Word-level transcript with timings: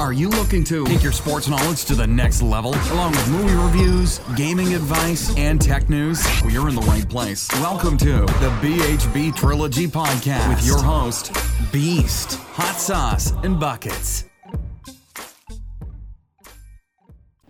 Are 0.00 0.14
you 0.14 0.30
looking 0.30 0.64
to 0.64 0.86
take 0.86 1.02
your 1.02 1.12
sports 1.12 1.46
knowledge 1.46 1.84
to 1.84 1.94
the 1.94 2.06
next 2.06 2.40
level, 2.40 2.74
along 2.90 3.10
with 3.10 3.28
movie 3.28 3.54
reviews, 3.54 4.18
gaming 4.34 4.72
advice, 4.72 5.36
and 5.36 5.60
tech 5.60 5.90
news? 5.90 6.24
Well, 6.40 6.50
you're 6.50 6.70
in 6.70 6.74
the 6.74 6.80
right 6.80 7.06
place. 7.06 7.46
Welcome 7.60 7.98
to 7.98 8.12
the 8.22 8.50
BHB 8.62 9.36
Trilogy 9.36 9.86
Podcast 9.86 10.48
with 10.48 10.64
your 10.64 10.82
host, 10.82 11.36
Beast, 11.70 12.36
Hot 12.54 12.76
Sauce, 12.76 13.32
and 13.44 13.60
Buckets. 13.60 14.24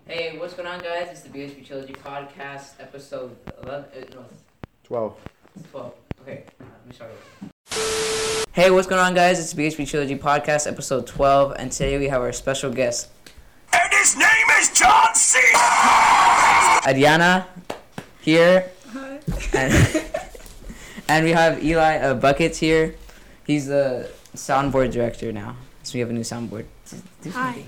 Hey, 0.08 0.36
what's 0.36 0.54
going 0.54 0.66
on, 0.66 0.80
guys? 0.80 1.06
It's 1.12 1.20
the 1.20 1.28
BHB 1.28 1.64
Trilogy 1.64 1.92
Podcast, 1.92 2.80
episode 2.80 3.36
11, 3.62 3.84
uh, 3.94 4.14
no, 4.16 4.24
12. 4.82 5.16
12. 5.70 5.94
Okay, 6.22 6.42
uh, 6.60 6.64
let 6.64 6.88
me 6.88 6.94
start 6.96 7.12
over. 7.12 8.09
Hey, 8.60 8.70
what's 8.70 8.86
going 8.86 9.00
on, 9.00 9.14
guys? 9.14 9.40
It's 9.40 9.54
the 9.54 9.62
BHB 9.62 9.88
Trilogy 9.88 10.16
Podcast, 10.16 10.66
episode 10.66 11.06
12, 11.06 11.54
and 11.58 11.72
today 11.72 11.96
we 11.96 12.08
have 12.08 12.20
our 12.20 12.30
special 12.30 12.70
guest, 12.70 13.08
And 13.72 13.90
his 13.90 14.18
name 14.18 14.46
is 14.58 14.68
John 14.78 15.14
C. 15.14 15.38
Ariana, 16.84 17.46
here. 18.20 18.70
And, 19.54 20.04
and 21.08 21.24
we 21.24 21.30
have 21.30 21.64
Eli 21.64 22.00
uh, 22.00 22.12
Buckets 22.12 22.58
here. 22.58 22.96
He's 23.46 23.68
the 23.68 24.10
soundboard 24.36 24.92
director 24.92 25.32
now, 25.32 25.56
so 25.82 25.94
we 25.94 26.00
have 26.00 26.10
a 26.10 26.12
new 26.12 26.20
soundboard. 26.20 26.66
Hi. 27.32 27.64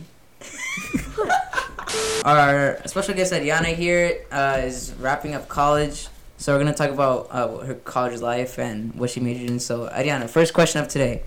Our 2.27 2.83
special 2.85 3.15
guest 3.15 3.33
Ariana 3.33 3.75
here 3.75 4.27
uh, 4.31 4.61
is 4.63 4.93
wrapping 5.01 5.35
up 5.35 5.49
college, 5.49 6.09
so 6.43 6.53
we're 6.53 6.59
gonna 6.59 6.75
talk 6.75 6.91
about 6.91 7.29
uh, 7.31 7.59
her 7.59 7.75
college 7.75 8.21
life 8.21 8.59
and 8.59 8.93
what 8.97 9.11
she 9.11 9.21
majored 9.21 9.49
in. 9.49 9.61
So, 9.61 9.89
Ariana, 9.89 10.29
first 10.29 10.53
question 10.53 10.81
of 10.81 10.89
today: 10.89 11.23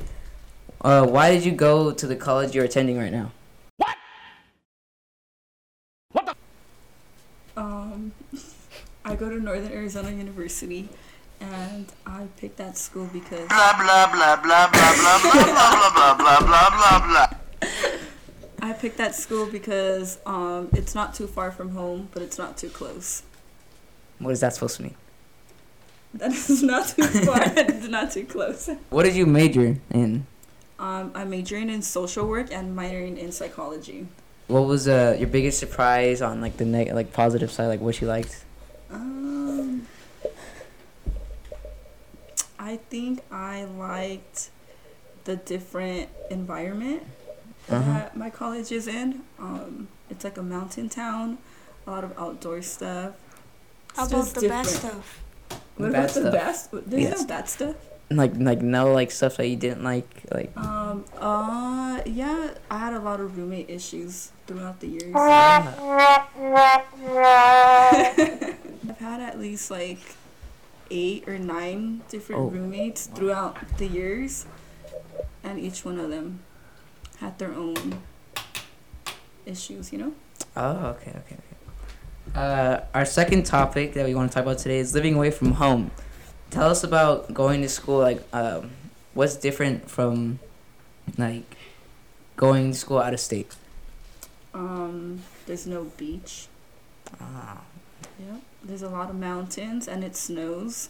uh, 0.82 1.08
Why 1.08 1.32
did 1.32 1.46
you 1.46 1.54
go 1.54 1.94
to 1.94 2.06
the 2.06 2.18
college 2.18 2.54
you're 2.54 2.66
attending 2.66 2.98
right 2.98 3.14
now? 3.14 3.32
What? 3.78 3.96
What 6.12 6.26
the? 6.26 7.62
Um, 7.62 8.12
I 9.06 9.16
go 9.16 9.30
to 9.30 9.40
Northern 9.40 9.72
Arizona 9.72 10.12
University, 10.12 10.90
and 11.40 11.90
I 12.06 12.28
picked 12.36 12.58
that 12.58 12.78
school 12.78 13.10
because 13.14 13.48
Blah 13.48 13.78
blah 13.78 14.12
blah 14.12 14.36
blah 14.36 14.68
blah 14.68 14.96
blah 15.00 15.20
blah 15.22 15.50
blah 15.56 15.92
blah 15.96 16.16
blah 16.18 16.40
blah 16.42 16.70
blah 16.70 17.08
blah. 17.08 17.70
I 18.62 18.74
picked 18.74 18.98
that 18.98 19.16
school 19.16 19.46
because 19.46 20.20
um, 20.26 20.68
it's 20.74 20.94
not 20.94 21.14
too 21.14 21.28
far 21.28 21.54
from 21.54 21.70
home, 21.70 22.10
but 22.12 22.22
it's 22.22 22.38
not 22.38 22.58
too 22.58 22.70
close. 22.70 23.24
What 24.20 24.32
is 24.32 24.42
that 24.42 24.54
supposed 24.54 24.76
to 24.78 24.84
mean? 24.84 24.96
That 26.20 26.32
is 26.32 26.64
not 26.64 26.88
too 26.88 27.04
far. 27.26 27.42
it's 27.58 27.88
not 27.88 28.12
too 28.12 28.26
close. 28.26 28.70
What 28.90 29.04
did 29.04 29.16
you 29.16 29.26
major 29.26 29.78
in? 29.92 30.26
Um, 30.80 31.12
I'm 31.16 31.30
majoring 31.30 31.70
in 31.70 31.82
social 31.82 32.26
work 32.28 32.52
and 32.52 32.76
minoring 32.78 33.18
in 33.18 33.32
psychology. 33.32 34.08
What 34.48 34.66
was 34.66 34.88
uh, 34.88 35.16
your 35.20 35.28
biggest 35.28 35.60
surprise 35.60 36.22
on 36.22 36.40
like 36.42 36.58
the 36.58 36.66
neg- 36.66 36.94
like 36.94 37.12
positive 37.14 37.52
side, 37.52 37.68
like 37.68 37.82
what 37.82 38.00
you 38.02 38.08
liked? 38.08 38.44
Um, 38.92 39.88
I 42.60 42.78
think 42.78 43.22
I 43.32 43.66
liked 43.66 44.50
the 45.26 45.36
different 45.36 46.10
environment 46.30 47.04
Uh-huh. 47.70 47.82
that 47.94 48.16
my 48.16 48.30
college 48.30 48.72
is 48.72 48.88
in. 48.88 49.22
Um, 49.40 49.88
it's 50.10 50.24
like 50.24 50.38
a 50.38 50.44
mountain 50.44 50.88
town, 50.88 51.40
a 51.88 51.92
lot 51.92 52.04
of 52.04 52.18
outdoor 52.18 52.62
stuff. 52.62 53.16
It's 53.90 53.98
How 53.98 54.06
about 54.06 54.28
the 54.36 54.48
bad 54.48 54.66
different. 54.66 54.94
stuff? 54.94 55.22
What 55.78 55.92
Bad 55.92 56.10
about 56.12 56.14
the 56.24 56.32
best? 56.32 56.72
There's 56.72 57.04
Yes. 57.04 57.22
no 57.22 57.28
bad 57.28 57.50
stuff. 57.50 57.76
Like 58.12 58.34
like 58.38 58.62
no 58.62 58.94
like 58.94 59.10
stuff 59.12 59.38
that 59.38 59.48
you 59.48 59.56
didn't 59.58 59.84
like 59.84 60.08
like. 60.32 60.56
Um, 60.56 61.04
uh, 61.20 62.02
yeah, 62.06 62.54
I 62.70 62.78
had 62.78 62.94
a 62.94 63.00
lot 63.00 63.20
of 63.20 63.36
roommate 63.36 63.68
issues 63.70 64.32
throughout 64.46 64.80
the 64.80 64.88
years. 64.88 65.16
I've 68.88 69.00
had 69.00 69.22
at 69.22 69.40
least 69.40 69.72
like 69.72 70.00
eight 70.92 71.28
or 71.28 71.40
nine 71.40 72.02
different 72.10 72.42
Oh. 72.42 72.48
roommates 72.50 73.08
throughout 73.08 73.58
the 73.78 73.88
years, 73.88 74.46
and 75.44 75.60
each 75.60 75.84
one 75.84 76.00
of 76.00 76.10
them 76.12 76.42
had 77.18 77.40
their 77.40 77.54
own 77.54 78.04
issues, 79.48 79.92
you 79.92 79.98
know? 79.98 80.14
Oh, 80.56 80.94
okay, 80.94 81.10
okay, 81.12 81.36
okay. 81.42 81.55
Uh, 82.36 82.82
our 82.94 83.06
second 83.06 83.46
topic 83.46 83.94
that 83.94 84.06
we 84.06 84.14
want 84.14 84.30
to 84.30 84.36
talk 84.36 84.44
about 84.44 84.58
today 84.58 84.80
is 84.80 84.94
living 84.94 85.16
away 85.16 85.32
from 85.32 85.54
home. 85.54 85.90
Tell 86.52 86.70
us 86.70 86.84
about 86.84 87.34
going 87.34 87.62
to 87.62 87.70
school. 87.70 88.00
Like, 88.00 88.22
um, 88.34 88.72
what's 89.14 89.38
different 89.38 89.90
from, 89.90 90.40
like, 91.18 91.56
going 92.36 92.72
to 92.72 92.78
school 92.78 93.00
out 93.00 93.14
of 93.14 93.22
state? 93.22 93.56
Um, 94.54 95.22
there's 95.46 95.66
no 95.66 95.86
beach. 95.96 96.48
Ah. 97.22 97.62
Yeah. 98.20 98.38
There's 98.64 98.82
a 98.82 98.90
lot 98.90 99.10
of 99.10 99.16
mountains 99.16 99.88
and 99.88 100.04
it 100.04 100.16
snows. 100.16 100.90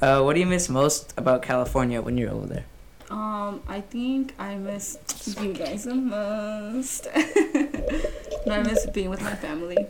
Uh, 0.00 0.22
what 0.22 0.34
do 0.34 0.40
you 0.40 0.46
miss 0.46 0.68
most 0.68 1.14
about 1.16 1.42
California 1.42 2.02
when 2.02 2.18
you're 2.18 2.32
over 2.32 2.46
there? 2.46 2.64
Um, 3.10 3.62
I 3.68 3.80
think 3.80 4.34
I 4.38 4.56
miss 4.56 4.98
you 5.40 5.52
guys 5.52 5.84
the 5.84 5.94
most. 5.94 7.06
no, 8.46 8.54
I 8.54 8.62
miss 8.62 8.86
being 8.86 9.10
with 9.10 9.22
my 9.22 9.34
family. 9.34 9.86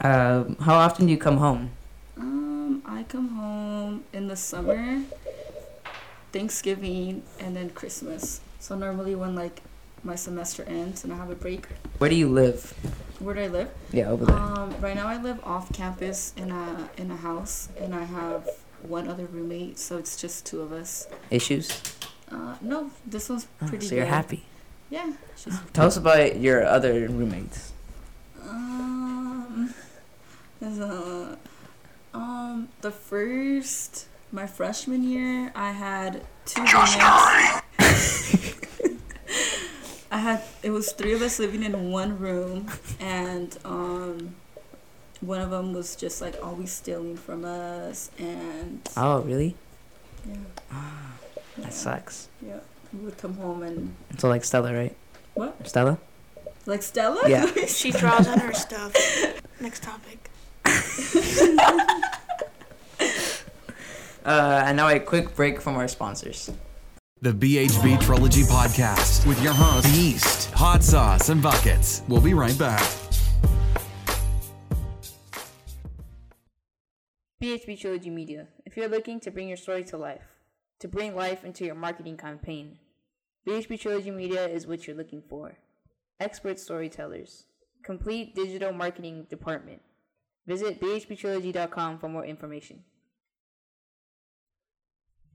Um, 0.00 0.56
how 0.60 0.74
often 0.74 1.06
do 1.06 1.12
you 1.12 1.18
come 1.18 1.38
home? 1.38 1.70
Um, 2.16 2.82
I 2.86 3.02
come 3.02 3.28
home 3.30 4.04
in 4.12 4.28
the 4.28 4.36
summer, 4.36 5.02
Thanksgiving, 6.32 7.22
and 7.40 7.56
then 7.56 7.70
Christmas. 7.70 8.40
So 8.60 8.76
normally 8.76 9.14
when 9.14 9.34
like 9.34 9.62
my 10.04 10.14
semester 10.14 10.62
ends 10.64 11.02
and 11.04 11.12
I 11.12 11.16
have 11.16 11.30
a 11.30 11.34
break, 11.34 11.66
Where 11.98 12.08
do 12.10 12.16
you 12.16 12.28
live? 12.28 12.72
where 13.18 13.34
do 13.34 13.40
I 13.40 13.48
live? 13.48 13.70
Yeah, 13.92 14.10
over 14.10 14.24
there. 14.24 14.36
Um, 14.36 14.72
right 14.80 14.94
now 14.94 15.08
I 15.08 15.20
live 15.20 15.40
off 15.44 15.72
campus 15.72 16.32
in 16.36 16.52
a 16.52 16.88
in 16.96 17.10
a 17.10 17.16
house, 17.16 17.68
and 17.80 17.92
I 17.92 18.04
have 18.04 18.48
one 18.82 19.08
other 19.08 19.26
roommate, 19.26 19.78
so 19.80 19.98
it's 19.98 20.16
just 20.16 20.46
two 20.46 20.60
of 20.60 20.70
us. 20.72 21.08
Issues? 21.30 21.82
Uh, 22.30 22.54
no, 22.60 22.92
this 23.04 23.28
one's 23.28 23.48
Oh, 23.60 23.66
pretty. 23.66 23.86
so 23.86 23.96
you're 23.96 24.04
good. 24.04 24.10
happy. 24.14 24.44
Yeah. 24.90 25.12
She's, 25.36 25.58
Tell 25.72 25.86
us 25.86 25.96
about 25.96 26.38
your 26.40 26.64
other 26.64 27.08
roommates. 27.08 27.72
um, 28.42 29.74
there's 30.60 30.78
a, 30.78 31.36
um, 32.14 32.68
the 32.80 32.90
first 32.90 34.06
my 34.32 34.46
freshman 34.46 35.02
year, 35.02 35.52
I 35.54 35.72
had 35.72 36.22
two 36.44 36.62
roommates. 36.62 37.62
I 40.10 40.16
had 40.18 40.42
it 40.62 40.70
was 40.70 40.92
three 40.92 41.12
of 41.12 41.20
us 41.22 41.38
living 41.38 41.62
in 41.62 41.90
one 41.90 42.18
room, 42.18 42.68
and 42.98 43.56
um, 43.64 44.34
one 45.20 45.40
of 45.40 45.50
them 45.50 45.72
was 45.74 45.94
just 45.96 46.20
like 46.22 46.34
always 46.42 46.72
stealing 46.72 47.16
from 47.16 47.44
us, 47.44 48.10
and 48.18 48.80
Oh, 48.96 49.20
really? 49.20 49.54
yeah, 50.26 50.34
That 50.70 51.62
yeah, 51.64 51.68
sucks. 51.68 52.28
Yeah, 52.46 52.54
we 52.54 52.77
would 52.92 53.18
come 53.18 53.34
home 53.34 53.62
and 53.62 53.94
So 54.18 54.28
like 54.28 54.44
Stella, 54.44 54.72
right? 54.74 54.96
What? 55.34 55.66
Stella? 55.68 55.98
like 56.66 56.82
Stella. 56.82 57.28
Yeah. 57.28 57.46
She 57.66 57.90
draws 57.90 58.26
on 58.28 58.38
her 58.40 58.52
stuff. 58.52 58.92
Next 59.60 59.82
topic. 59.82 60.30
Uh, 64.28 64.62
and 64.66 64.76
now 64.76 64.88
a 64.88 65.00
quick 65.00 65.34
break 65.34 65.58
from 65.58 65.74
our 65.76 65.88
sponsors. 65.88 66.50
The 67.22 67.32
BHB 67.32 67.98
Trilogy 67.98 68.42
Podcast 68.42 69.26
with 69.26 69.42
your 69.42 69.54
host, 69.54 69.86
Beast, 69.86 70.50
Hot 70.50 70.84
Sauce, 70.84 71.30
and 71.30 71.42
Buckets. 71.42 72.02
We'll 72.08 72.20
be 72.20 72.34
right 72.34 72.56
back. 72.58 72.86
BHB 77.42 77.80
Trilogy 77.80 78.10
Media. 78.10 78.48
If 78.66 78.76
you're 78.76 78.88
looking 78.88 79.18
to 79.20 79.30
bring 79.30 79.48
your 79.48 79.56
story 79.56 79.82
to 79.84 79.96
life, 79.96 80.37
to 80.80 80.88
bring 80.88 81.14
life 81.14 81.44
into 81.44 81.64
your 81.64 81.74
marketing 81.74 82.16
campaign, 82.16 82.78
BHB 83.46 83.80
Trilogy 83.80 84.10
Media 84.10 84.46
is 84.46 84.66
what 84.66 84.86
you're 84.86 84.96
looking 84.96 85.22
for. 85.28 85.58
Expert 86.20 86.58
storytellers, 86.58 87.44
complete 87.84 88.34
digital 88.34 88.72
marketing 88.72 89.26
department. 89.30 89.80
Visit 90.46 90.80
bhbtrilogy.com 90.80 91.98
for 91.98 92.08
more 92.08 92.24
information. 92.24 92.84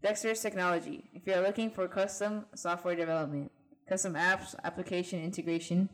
Dexter's 0.01 0.41
Technology. 0.41 1.05
If 1.13 1.25
you're 1.25 1.41
looking 1.41 1.71
for 1.71 1.87
custom 1.87 2.45
software 2.55 2.95
development, 2.95 3.51
custom 3.87 4.15
apps, 4.15 4.53
application 4.63 5.23
integration, 5.23 5.89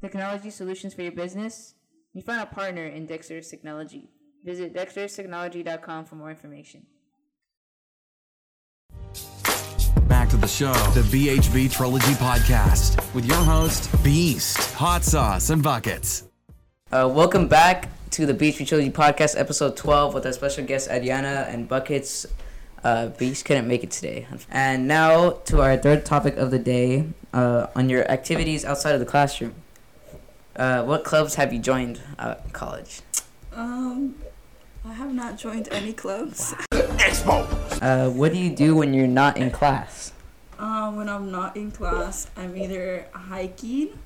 technology 0.00 0.48
solutions 0.48 0.94
for 0.94 1.02
your 1.02 1.12
business, 1.12 1.74
you 2.14 2.22
find 2.22 2.42
a 2.42 2.46
partner 2.46 2.86
in 2.86 3.06
Dexter's 3.06 3.48
Technology. 3.48 4.08
Visit 4.44 4.74
dexterstechnology.com 4.74 6.06
for 6.06 6.14
more 6.14 6.30
information. 6.30 6.86
The 10.42 10.48
show, 10.48 10.72
the 10.90 11.02
BHB 11.02 11.70
Trilogy 11.70 12.14
Podcast 12.14 13.14
with 13.14 13.24
your 13.24 13.36
host, 13.36 13.88
Beast, 14.02 14.72
Hot 14.74 15.04
Sauce, 15.04 15.50
and 15.50 15.62
Buckets. 15.62 16.24
Uh, 16.90 17.08
welcome 17.14 17.46
back 17.46 17.88
to 18.10 18.26
the 18.26 18.34
BHB 18.34 18.66
Trilogy 18.66 18.90
Podcast, 18.90 19.38
episode 19.38 19.76
12, 19.76 20.14
with 20.14 20.26
our 20.26 20.32
special 20.32 20.64
guests, 20.64 20.88
Ariana 20.88 21.48
and 21.48 21.68
Buckets. 21.68 22.26
Uh, 22.82 23.10
Beast 23.10 23.44
couldn't 23.44 23.68
make 23.68 23.84
it 23.84 23.92
today. 23.92 24.26
And 24.50 24.88
now 24.88 25.30
to 25.44 25.60
our 25.60 25.76
third 25.76 26.04
topic 26.04 26.36
of 26.36 26.50
the 26.50 26.58
day 26.58 27.06
uh, 27.32 27.68
on 27.76 27.88
your 27.88 28.10
activities 28.10 28.64
outside 28.64 28.94
of 28.94 28.98
the 28.98 29.06
classroom. 29.06 29.54
Uh, 30.56 30.82
what 30.82 31.04
clubs 31.04 31.36
have 31.36 31.52
you 31.52 31.60
joined 31.60 32.00
uh, 32.18 32.34
at 32.44 32.52
college? 32.52 33.02
Um, 33.54 34.16
I 34.84 34.92
have 34.92 35.14
not 35.14 35.38
joined 35.38 35.68
any 35.70 35.92
clubs. 35.92 36.52
Uh, 37.82 38.08
what 38.10 38.32
do 38.32 38.38
you 38.38 38.54
do 38.54 38.76
when 38.76 38.94
you're 38.94 39.06
not 39.06 39.36
in 39.36 39.50
class? 39.50 40.12
Um, 40.82 40.96
when 40.96 41.08
I'm 41.08 41.30
not 41.30 41.56
in 41.56 41.70
class, 41.70 42.28
I'm 42.36 42.56
either 42.56 43.06
hiking, 43.12 43.96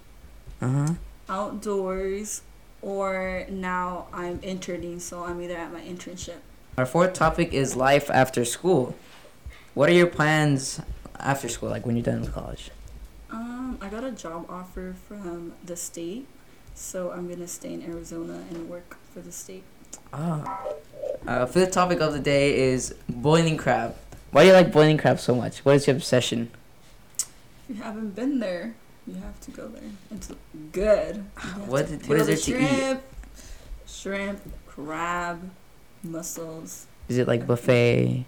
Uh 0.61 0.69
huh. 0.69 0.93
outdoors, 1.27 2.43
or 2.83 3.47
now 3.49 4.09
I'm 4.13 4.41
interning, 4.43 5.01
so 5.01 5.25
I'm 5.25 5.41
either 5.41 5.57
at 5.57 5.73
my 5.73 5.81
internship. 5.81 6.41
Our 6.77 6.85
fourth 6.85 7.15
topic 7.15 7.55
is 7.55 7.77
life 7.77 8.11
after 8.11 8.45
school. 8.45 8.95
What 9.73 9.89
are 9.89 9.95
your 9.95 10.07
plans 10.07 10.83
after 11.19 11.49
school, 11.49 11.71
like 11.71 11.87
when 11.87 11.97
you're 11.97 12.05
done 12.05 12.21
with 12.21 12.35
college? 12.35 12.71
Um, 13.31 13.79
I 13.81 13.89
got 13.89 14.05
a 14.05 14.11
job 14.11 14.45
offer 14.51 14.95
from 15.09 15.55
the 15.65 15.77
state, 15.77 16.27
so 16.75 17.11
I'm 17.11 17.27
gonna 17.27 17.49
stay 17.49 17.73
in 17.73 17.83
Arizona 17.91 18.45
and 18.51 18.69
work 18.69 18.99
for 19.15 19.21
the 19.21 19.33
state. 19.33 19.65
Ah. 20.13 20.61
Uh, 21.27 21.47
fifth 21.47 21.71
topic 21.73 22.01
of 22.01 22.13
the 22.13 22.21
day 22.21 22.55
is 22.69 22.95
boiling 23.09 23.57
crab. 23.57 23.97
Why 24.31 24.43
do 24.43 24.49
you 24.49 24.53
like 24.53 24.71
boiling 24.71 24.99
crab 24.99 25.19
so 25.19 25.35
much? 25.35 25.65
What 25.65 25.77
is 25.77 25.87
your 25.87 25.97
obsession? 25.97 26.51
If 27.69 27.77
you 27.77 27.83
haven't 27.83 28.15
been 28.15 28.39
there, 28.39 28.75
you 29.07 29.15
have 29.15 29.41
to 29.41 29.51
go 29.51 29.69
there. 29.69 29.83
It's 30.13 30.31
good. 30.73 31.25
What 31.67 31.89
to 31.89 31.97
what 32.09 32.19
is 32.19 32.27
there 32.27 32.37
the 32.37 32.43
to 32.43 32.63
eat? 32.63 32.69
shrimp, 32.69 33.03
Shrimp, 33.87 34.41
crab, 34.67 35.51
mussels. 36.03 36.87
Is 37.09 37.19
it 37.19 37.27
like 37.29 37.47
buffet? 37.47 38.25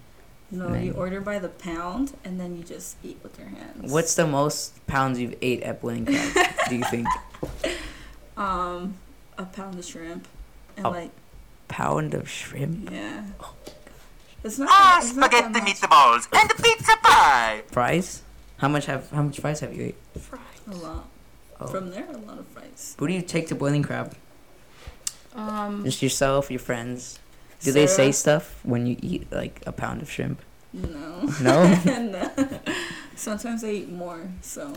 No, 0.51 0.69
Man. 0.69 0.83
you 0.85 0.93
order 0.93 1.21
by 1.21 1.37
the 1.39 1.49
pound 1.49 2.15
and 2.25 2.39
then 2.39 2.57
you 2.57 2.63
just 2.63 2.97
eat 3.03 3.19
with 3.21 3.37
your 3.37 3.49
hands. 3.49 3.91
What's 3.91 4.15
the 4.15 4.25
most 4.25 4.85
pounds 4.87 5.19
you've 5.19 5.35
ate 5.41 5.61
at 5.63 5.79
boiling 5.79 6.05
crab? 6.05 6.47
do 6.69 6.75
you 6.75 6.83
think? 6.85 7.07
um 8.37 8.95
a 9.37 9.45
pound 9.45 9.77
of 9.77 9.85
shrimp 9.85 10.27
and 10.77 10.85
Oh. 10.85 10.91
like 10.91 11.11
Pound 11.67 12.13
of 12.15 12.27
shrimp 12.27 12.89
yeah. 12.91 13.23
It's 14.43 14.57
not. 14.57 14.69
Ah, 14.71 14.97
it's 15.03 15.13
not 15.13 15.29
spaghetti 15.31 15.53
much. 15.59 15.63
meatballs 15.81 16.27
and 16.33 16.49
the 16.49 16.55
pizza 16.63 16.95
pie. 17.03 17.61
fries? 17.71 18.23
How 18.59 18.67
much 18.67 18.85
have 18.85 19.09
how 19.11 19.23
much 19.23 19.39
fries 19.39 19.59
have 19.61 19.73
you 19.73 19.83
ate? 19.85 19.95
Fries. 20.19 20.41
A 20.67 20.75
lot. 20.75 21.07
Oh. 21.59 21.67
From 21.67 21.91
there, 21.91 22.07
a 22.11 22.17
lot 22.17 22.37
of 22.39 22.47
fries. 22.47 22.95
Who 22.99 23.07
do 23.07 23.13
you 23.13 23.21
take 23.21 23.47
to 23.47 23.55
boiling 23.55 23.83
crab? 23.83 24.15
Um, 25.35 25.83
Just 25.83 26.01
yourself, 26.01 26.49
your 26.49 26.59
friends. 26.59 27.19
Do 27.61 27.71
they 27.71 27.87
say 27.87 28.11
stuff 28.13 28.59
when 28.63 28.87
you 28.87 28.95
eat 29.01 29.31
like 29.31 29.61
a 29.65 29.71
pound 29.71 30.01
of 30.01 30.09
shrimp? 30.09 30.41
No. 30.71 31.29
No. 31.41 31.67
no. 31.85 32.49
Sometimes 33.15 33.63
I 33.63 33.71
eat 33.71 33.91
more. 33.91 34.29
So, 34.41 34.73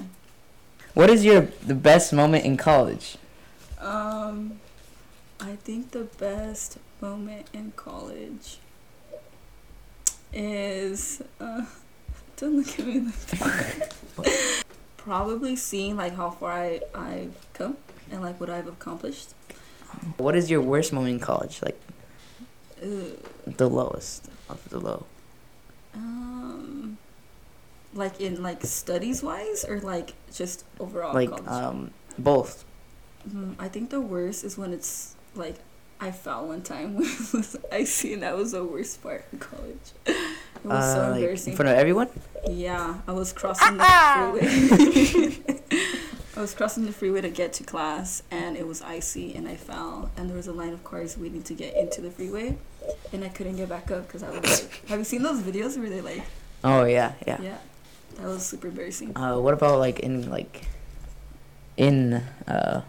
what 0.95 1.09
is 1.11 1.25
your 1.25 1.43
the 1.65 1.75
best 1.75 2.13
moment 2.13 2.45
in 2.45 2.57
college? 2.57 3.17
um, 3.81 4.61
I 5.41 5.57
think 5.57 5.91
the 5.91 6.05
best 6.05 6.79
moment 7.01 7.47
in 7.53 7.73
college 7.75 8.59
is 10.33 11.21
uh, 11.41 11.65
don't 12.43 12.57
look 12.57 12.79
at 12.79 12.87
me 12.87 13.01
like 13.01 13.31
that. 14.17 14.65
Probably 14.97 15.55
seeing 15.55 15.97
like 15.97 16.17
how 16.17 16.31
far 16.31 16.53
I 16.53 16.81
I've 16.93 17.37
come 17.55 17.77
and 18.11 18.21
like 18.21 18.41
what 18.41 18.51
I've 18.51 18.67
accomplished. 18.67 19.31
What 20.17 20.35
is 20.35 20.51
your 20.51 20.61
worst 20.61 20.93
moment 20.93 21.15
in 21.15 21.21
college? 21.21 21.63
Like 21.63 21.81
Ugh. 22.83 23.17
the 23.47 23.71
lowest 23.71 24.29
of 24.49 24.69
the 24.71 24.81
low. 24.81 25.07
Um, 25.95 26.99
like 27.95 28.21
in 28.21 28.43
like 28.43 28.65
studies 28.65 29.23
wise, 29.23 29.65
or 29.65 29.81
like 29.81 30.15
just 30.33 30.65
overall 30.81 31.15
like 31.15 31.31
college. 31.31 31.47
um 31.47 31.91
both. 32.19 32.65
Mm, 33.29 33.55
I 33.59 33.69
think 33.69 33.91
the 33.91 34.01
worst 34.01 34.43
is 34.43 34.59
when 34.59 34.73
it's 34.73 35.15
like 35.37 35.57
I 36.01 36.11
fell 36.11 36.49
one 36.49 36.63
time 36.63 36.95
when 36.97 37.05
it 37.05 37.33
was 37.33 37.57
icy, 37.71 38.15
and 38.15 38.23
that 38.23 38.37
was 38.37 38.51
the 38.51 38.65
worst 38.65 39.01
part 39.01 39.27
of 39.33 39.39
college. 39.39 40.27
It 40.65 40.69
was 40.69 40.85
Uh, 40.85 40.95
so 41.15 41.21
like, 41.21 41.47
in 41.47 41.57
front 41.57 41.71
of 41.71 41.77
everyone. 41.77 42.09
yeah, 42.49 42.95
I 43.07 43.13
was 43.13 43.33
crossing 43.33 43.77
the 43.79 43.85
freeway. 44.15 45.57
I 46.37 46.41
was 46.41 46.55
crossing 46.55 46.87
the 46.87 46.93
freeway 46.93 47.21
to 47.21 47.29
get 47.29 47.53
to 47.55 47.65
class, 47.65 48.23
and 48.31 48.57
it 48.57 48.67
was 48.67 48.81
icy, 48.81 49.35
and 49.35 49.47
I 49.47 49.57
fell, 49.57 50.11
and 50.17 50.29
there 50.31 50.37
was 50.37 50.47
a 50.47 50.53
line 50.53 50.73
of 50.73 50.83
cars 50.83 51.19
waiting 51.19 51.43
to 51.43 51.53
get 51.55 51.77
into 51.77 52.01
the 52.01 52.11
freeway, 52.11 52.57
and 53.13 53.23
I 53.23 53.29
couldn't 53.29 53.57
get 53.57 53.69
back 53.69 53.91
up 53.91 54.07
because 54.07 54.23
I 54.23 54.31
was 54.31 54.41
like, 54.41 54.83
"Have 54.89 54.99
you 54.99 55.05
seen 55.05 55.23
those 55.23 55.41
videos 55.43 55.77
where 55.79 55.91
they 55.91 56.01
like, 56.01 56.23
Oh 56.65 56.85
yeah, 56.85 57.13
yeah. 57.27 57.39
yeah, 57.43 57.59
that 58.17 58.27
was 58.27 58.47
super 58.47 58.69
embarrassing." 58.69 59.15
Uh, 59.17 59.37
what 59.39 59.53
about 59.53 59.79
like 59.79 60.01
in 60.01 60.31
like 60.31 60.67
in 61.77 62.15
uh 62.49 62.81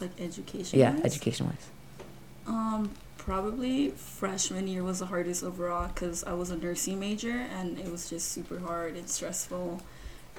Like 0.00 0.10
education. 0.20 0.78
yeah 0.78 0.96
education 1.04 1.46
wise? 1.46 1.66
Um, 2.46 2.90
probably 3.32 3.90
freshman 3.90 4.66
year 4.66 4.82
was 4.82 5.00
the 5.00 5.04
hardest 5.04 5.44
overall 5.44 5.86
because 5.88 6.24
I 6.24 6.32
was 6.32 6.48
a 6.48 6.56
nursing 6.56 6.98
major 6.98 7.44
and 7.58 7.78
it 7.78 7.92
was 7.92 8.08
just 8.08 8.32
super 8.32 8.58
hard 8.58 8.96
and 8.96 9.06
stressful, 9.06 9.82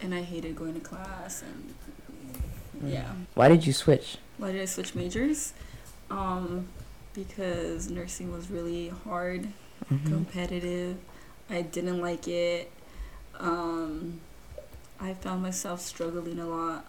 and 0.01 0.11
I 0.15 0.23
hated 0.23 0.55
going 0.55 0.73
to 0.73 0.79
class 0.79 1.43
and 1.43 1.75
yeah. 2.91 3.11
Why 3.35 3.47
did 3.47 3.67
you 3.67 3.73
switch? 3.73 4.17
Why 4.39 4.51
did 4.53 4.61
I 4.61 4.65
switch 4.65 4.95
majors? 4.95 5.53
Um, 6.09 6.67
because 7.13 7.91
nursing 7.91 8.31
was 8.31 8.49
really 8.49 8.87
hard, 9.03 9.49
Mhm. 9.91 10.07
competitive. 10.07 10.97
I 11.47 11.61
didn't 11.61 12.01
like 12.01 12.27
it. 12.27 12.71
Um, 13.39 14.19
I 14.99 15.13
found 15.13 15.43
myself 15.43 15.79
struggling 15.81 16.39
a 16.39 16.47
lot. 16.47 16.85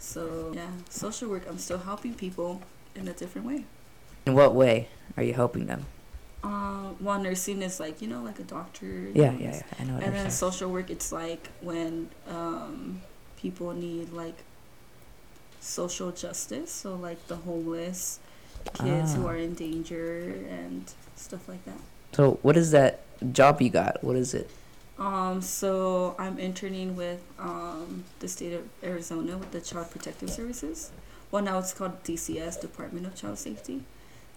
So 0.00 0.50
yeah, 0.52 0.70
social 0.90 1.28
work. 1.30 1.44
I'm 1.48 1.58
still 1.58 1.78
helping 1.78 2.14
people 2.14 2.60
in 2.96 3.06
a 3.06 3.12
different 3.12 3.46
way. 3.46 3.64
In 4.26 4.34
what 4.34 4.54
way 4.54 4.88
are 5.16 5.22
you 5.22 5.34
helping 5.34 5.66
them? 5.66 5.86
Um, 6.44 6.96
well, 7.00 7.20
nursing 7.20 7.62
is 7.62 7.78
like 7.80 8.00
you 8.02 8.08
know, 8.08 8.22
like 8.22 8.38
a 8.38 8.44
doctor. 8.44 8.86
Yeah, 9.14 9.32
yeah, 9.32 9.56
yeah. 9.56 9.62
I 9.78 9.84
know. 9.84 9.94
What 9.94 10.02
And 10.04 10.14
then 10.14 10.30
social 10.30 10.70
work, 10.70 10.90
it's 10.90 11.12
like 11.12 11.48
when 11.60 12.08
um, 12.28 13.00
people 13.36 13.72
need 13.72 14.12
like 14.12 14.36
social 15.60 16.10
justice. 16.12 16.70
So 16.70 16.94
like 16.96 17.26
the 17.28 17.36
homeless, 17.36 18.18
kids 18.74 19.14
who 19.14 19.26
Ah. 19.26 19.30
are 19.30 19.36
in 19.36 19.54
danger, 19.54 20.20
and 20.48 20.84
stuff 21.16 21.48
like 21.48 21.64
that. 21.64 21.78
So 22.12 22.38
what 22.42 22.56
is 22.56 22.70
that 22.72 23.00
job 23.32 23.60
you 23.62 23.70
got? 23.70 24.02
What 24.02 24.16
is 24.16 24.34
it? 24.34 24.50
Um, 24.98 25.40
so 25.40 26.14
I'm 26.18 26.38
interning 26.38 26.94
with 26.96 27.22
um, 27.38 28.04
the 28.20 28.28
state 28.28 28.52
of 28.52 28.68
Arizona 28.84 29.36
with 29.38 29.50
the 29.50 29.60
Child 29.60 29.90
Protective 29.90 30.30
Services. 30.30 30.90
Well, 31.30 31.42
now 31.42 31.58
it's 31.58 31.72
called 31.72 32.04
DCS, 32.04 32.60
Department 32.60 33.06
of 33.06 33.14
Child 33.16 33.38
Safety. 33.38 33.82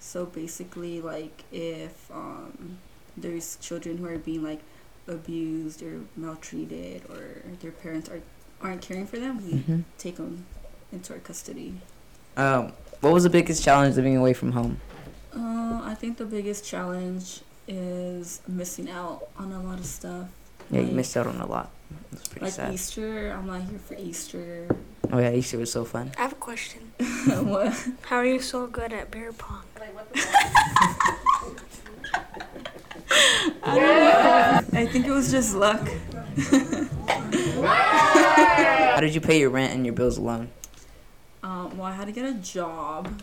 So 0.05 0.25
basically, 0.27 1.01
like 1.01 1.43
if 1.51 2.11
um, 2.13 2.77
there's 3.17 3.57
children 3.57 3.97
who 3.97 4.05
are 4.05 4.19
being 4.19 4.43
like 4.43 4.61
abused 5.07 5.81
or 5.81 6.01
maltreated, 6.15 7.01
or 7.09 7.41
their 7.59 7.71
parents 7.71 8.07
are 8.09 8.21
aren't 8.61 8.81
caring 8.81 9.07
for 9.07 9.17
them, 9.17 9.43
we 9.45 9.53
Mhm. 9.59 9.83
take 9.97 10.17
them 10.17 10.45
into 10.91 11.11
our 11.13 11.19
custody. 11.19 11.81
Um, 12.37 12.71
what 13.01 13.13
was 13.13 13.23
the 13.23 13.29
biggest 13.31 13.63
challenge 13.63 13.95
living 13.95 14.15
away 14.15 14.33
from 14.33 14.51
home? 14.51 14.79
Uh, 15.35 15.81
I 15.83 15.95
think 15.99 16.17
the 16.17 16.25
biggest 16.25 16.63
challenge 16.63 17.41
is 17.67 18.41
missing 18.47 18.89
out 18.89 19.27
on 19.37 19.51
a 19.51 19.61
lot 19.61 19.79
of 19.79 19.85
stuff. 19.85 20.27
Yeah, 20.69 20.81
you 20.81 20.91
missed 20.93 21.17
out 21.17 21.25
on 21.27 21.41
a 21.41 21.47
lot. 21.47 21.71
It's 22.11 22.27
pretty 22.27 22.45
Like 22.45 22.53
sad. 22.53 22.73
Easter, 22.73 23.31
I'm 23.37 23.47
not 23.47 23.61
here 23.63 23.79
for 23.79 23.95
Easter. 23.95 24.67
Oh 25.11 25.19
yeah, 25.19 25.31
Easter 25.31 25.57
was 25.57 25.71
so 25.71 25.85
fun. 25.85 26.11
I 26.17 26.21
have 26.21 26.33
a 26.33 26.35
question. 26.35 26.91
what? 27.27 27.87
How 28.03 28.17
are 28.17 28.25
you 28.25 28.39
so 28.39 28.67
good 28.67 28.93
at 28.93 29.11
beer 29.11 29.33
pong? 29.33 29.63
I 33.67 34.87
think 34.91 35.05
it 35.05 35.11
was 35.11 35.31
just 35.31 35.55
luck. 35.55 35.87
How 37.65 38.99
did 38.99 39.15
you 39.15 39.21
pay 39.21 39.39
your 39.39 39.49
rent 39.49 39.73
and 39.73 39.85
your 39.85 39.93
bills 39.93 40.17
alone? 40.17 40.49
Um, 41.43 41.77
well, 41.77 41.87
I 41.87 41.93
had 41.93 42.05
to 42.05 42.11
get 42.11 42.25
a 42.25 42.33
job. 42.33 43.21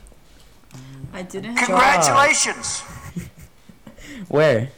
I 1.12 1.22
didn't 1.22 1.56
have 1.56 1.66
Congratulations. 1.66 2.80
Where? 4.28 4.70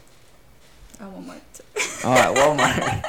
at 0.99 1.07
Walmart. 1.07 1.39
Oh, 2.03 2.13
at 2.13 2.35
Walmart. 2.35 3.03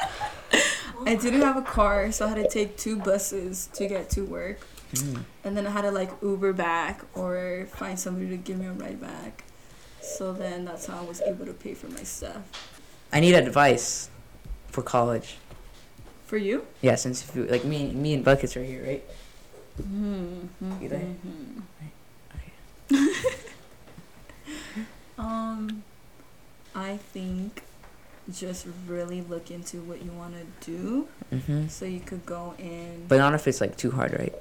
I 1.07 1.15
didn't 1.15 1.41
have 1.41 1.55
a 1.55 1.61
car, 1.61 2.11
so 2.11 2.25
I 2.25 2.29
had 2.29 2.43
to 2.43 2.49
take 2.49 2.77
two 2.77 2.97
buses 2.97 3.69
to 3.73 3.87
get 3.87 4.09
to 4.11 4.23
work. 4.23 4.59
Mm. 4.93 5.23
And 5.43 5.55
then 5.55 5.65
I 5.65 5.69
had 5.69 5.83
to 5.83 5.91
like 5.91 6.11
Uber 6.21 6.53
back 6.53 7.01
or 7.15 7.67
find 7.71 7.97
somebody 7.97 8.29
to 8.29 8.37
give 8.37 8.57
me 8.57 8.65
a 8.65 8.73
ride 8.73 8.99
back. 8.99 9.43
So 10.01 10.33
then 10.33 10.65
that's 10.65 10.85
how 10.85 10.99
I 10.99 11.03
was 11.03 11.21
able 11.21 11.45
to 11.45 11.53
pay 11.53 11.73
for 11.73 11.87
my 11.87 12.03
stuff. 12.03 12.41
I 13.11 13.19
need 13.21 13.35
advice 13.35 14.09
for 14.67 14.81
college. 14.81 15.37
For 16.25 16.37
you? 16.37 16.65
Yeah, 16.81 16.95
since 16.95 17.23
if 17.23 17.35
you, 17.35 17.45
like 17.45 17.63
me, 17.63 17.91
me 17.93 18.13
and 18.13 18.23
Buckets 18.23 18.57
are 18.57 18.63
here, 18.63 18.83
right? 18.85 19.03
Mm-hmm. 19.81 20.83
You 20.83 20.89
there? 20.89 21.05
um, 25.17 25.83
I 26.75 26.97
think 27.13 27.63
just 28.33 28.67
really 28.87 29.21
look 29.21 29.51
into 29.51 29.81
what 29.81 30.03
you 30.03 30.11
want 30.11 30.35
to 30.35 30.45
do. 30.71 31.07
Mm-hmm. 31.33 31.67
So 31.67 31.85
you 31.85 31.99
could 31.99 32.25
go 32.25 32.53
in. 32.57 33.05
But 33.07 33.17
not 33.17 33.33
if 33.33 33.47
it's 33.47 33.61
like 33.61 33.77
too 33.77 33.91
hard, 33.91 34.13
right? 34.17 34.33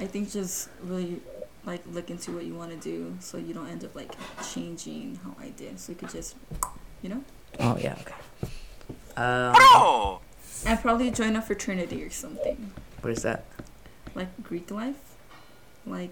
I 0.00 0.06
think 0.06 0.30
just 0.30 0.68
really 0.82 1.20
like 1.64 1.82
look 1.92 2.10
into 2.10 2.32
what 2.32 2.44
you 2.44 2.54
want 2.54 2.70
to 2.70 2.76
do, 2.76 3.16
so 3.20 3.36
you 3.36 3.52
don't 3.52 3.68
end 3.68 3.84
up 3.84 3.94
like 3.94 4.12
changing 4.52 5.18
how 5.24 5.34
I 5.38 5.50
did. 5.50 5.78
So 5.80 5.92
you 5.92 5.96
could 5.96 6.10
just, 6.10 6.36
you 7.02 7.10
know, 7.10 7.22
Oh 7.58 7.76
yeah. 7.80 7.96
Okay. 8.00 8.14
Um, 9.16 9.52
Bro! 9.52 10.20
and 10.64 10.80
probably 10.80 11.10
join 11.10 11.34
a 11.36 11.42
fraternity 11.42 12.02
or 12.04 12.10
something, 12.10 12.72
what 13.00 13.12
is 13.12 13.22
that? 13.22 13.44
like 14.14 14.28
Greek 14.42 14.70
life, 14.70 15.16
like, 15.86 16.10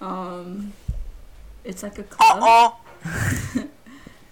um, 0.00 0.72
it's 1.64 1.82
like 1.82 1.98
a 1.98 2.02
club. 2.02 2.42
Uh-oh. 2.42 2.76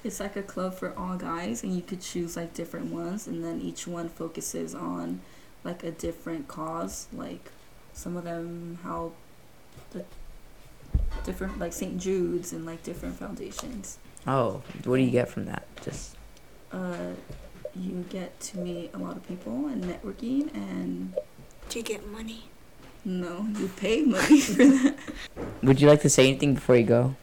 It's 0.05 0.19
like 0.19 0.35
a 0.35 0.43
club 0.43 0.75
for 0.75 0.93
all 0.99 1.17
guys, 1.17 1.63
and 1.63 1.77
you 1.77 1.81
could 1.81 2.01
choose 2.01 2.37
like 2.37 2.55
different 2.55 2.93
ones, 2.93 3.29
and 3.29 3.45
then 3.45 3.61
each 3.61 3.87
one 3.87 4.09
focuses 4.09 4.75
on 4.75 5.21
like 5.63 5.85
a 5.85 5.93
different 5.93 6.49
cause. 6.49 7.07
Like 7.13 7.53
some 7.93 8.17
of 8.17 8.25
them 8.25 8.81
help 8.83 9.15
the 9.93 10.05
different, 11.25 11.61
like 11.61 11.73
St. 11.73 11.99
Jude's 11.99 12.53
and 12.53 12.67
like 12.67 12.83
different 12.83 13.15
foundations. 13.17 13.99
Oh, 14.27 14.61
what 14.85 14.97
do 14.97 15.03
you 15.05 15.11
get 15.13 15.29
from 15.29 15.45
that? 15.47 15.63
Just 15.85 16.17
Uh, 16.73 17.13
you 17.77 18.05
get 18.11 18.41
to 18.41 18.59
meet 18.59 18.91
a 18.95 18.99
lot 18.99 19.17
of 19.17 19.23
people 19.29 19.69
and 19.69 19.85
networking, 19.85 20.53
and 20.53 21.15
Do 21.69 21.79
you 21.79 21.85
get 21.85 22.05
money? 22.09 22.51
no, 23.05 23.47
you 23.57 23.69
pay 23.77 24.03
money 24.03 24.41
for 24.41 24.65
that. 24.65 24.97
would 25.63 25.81
you 25.81 25.87
like 25.87 26.01
to 26.03 26.09
say 26.11 26.27
anything 26.27 26.55
before 26.55 26.75
you 26.77 26.85
go? 26.87 27.15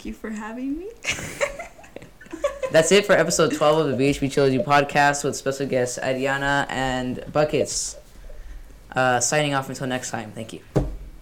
Thank 0.00 0.06
you 0.06 0.14
for 0.14 0.30
having 0.30 0.78
me. 0.78 0.88
That's 2.72 2.90
it 2.90 3.04
for 3.04 3.12
episode 3.12 3.52
12 3.52 3.86
of 3.86 3.98
the 3.98 4.02
BHB 4.02 4.32
Trilogy 4.32 4.56
podcast 4.56 5.24
with 5.24 5.36
special 5.36 5.66
guests 5.66 5.98
Ariana 5.98 6.64
and 6.70 7.22
Buckets. 7.30 7.98
Uh, 8.96 9.20
signing 9.20 9.52
off 9.52 9.68
until 9.68 9.86
next 9.86 10.10
time. 10.10 10.32
Thank 10.32 10.54
you. 10.54 10.60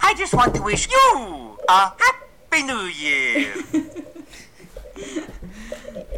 I 0.00 0.14
just 0.14 0.32
want 0.32 0.54
to 0.54 0.62
wish 0.62 0.88
you 0.88 1.58
a 1.68 1.92
happy 1.98 2.62
new 2.62 2.82
year. 2.82 3.52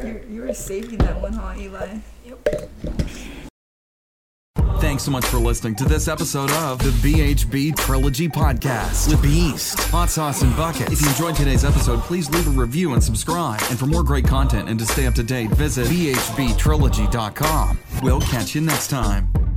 You 0.02 0.25
you 0.29 0.43
were 0.43 0.52
saving 0.52 0.99
that 0.99 1.19
one, 1.19 1.33
huh, 1.33 1.55
Eli? 1.57 1.99
Thanks 4.90 5.04
so 5.04 5.12
much 5.12 5.26
for 5.26 5.37
listening 5.37 5.76
to 5.76 5.85
this 5.85 6.09
episode 6.09 6.50
of 6.50 6.78
the 6.80 6.90
BHB 6.90 7.76
Trilogy 7.76 8.26
Podcast 8.26 9.09
with 9.09 9.23
Beast, 9.23 9.78
Hot 9.90 10.11
Sauce, 10.11 10.42
and 10.42 10.54
Bucket. 10.56 10.90
If 10.90 11.00
you 11.00 11.09
enjoyed 11.09 11.37
today's 11.37 11.64
episode, 11.64 12.00
please 12.00 12.28
leave 12.30 12.49
a 12.49 12.50
review 12.50 12.92
and 12.94 13.00
subscribe. 13.00 13.61
And 13.70 13.78
for 13.78 13.87
more 13.87 14.02
great 14.02 14.26
content 14.26 14.68
and 14.68 14.80
to 14.80 14.85
stay 14.85 15.06
up 15.06 15.14
to 15.14 15.23
date, 15.23 15.50
visit 15.50 15.87
BHBTrilogy.com. 15.87 17.78
We'll 18.02 18.20
catch 18.23 18.56
you 18.56 18.62
next 18.62 18.88
time. 18.88 19.50